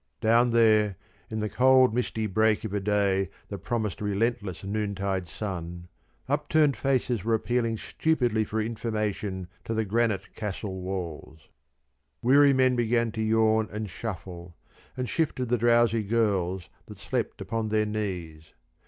Down 0.19 0.49
there, 0.49 0.95
in 1.29 1.41
the 1.41 1.47
cold 1.47 1.93
misty 1.93 2.25
break 2.25 2.63
of 2.63 2.73
a 2.73 2.79
day 2.79 3.29
that 3.49 3.59
promised 3.59 4.01
a 4.01 4.03
relentless 4.03 4.63
noontide 4.63 5.27
sun, 5.27 5.89
upturned 6.27 6.75
faces 6.75 7.23
were 7.23 7.35
appealing 7.35 7.77
stupidly 7.77 8.43
for 8.43 8.59
information 8.59 9.47
to 9.63 9.75
the 9.75 9.85
granite 9.85 10.33
castle 10.33 10.81
walls. 10.81 11.49
Weary 12.23 12.51
men 12.51 12.75
began 12.75 13.11
to 13.11 13.21
yawn 13.21 13.69
and 13.71 13.91
shuffle, 13.91 14.55
and 14.97 15.07
shifted 15.07 15.49
the 15.49 15.57
drowsy 15.59 16.01
girls 16.01 16.67
that 16.87 16.97
slept 16.97 17.39
upon 17.39 17.69
their 17.69 17.85
knees. 17.85 18.53